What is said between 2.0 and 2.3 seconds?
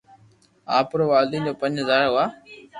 هئا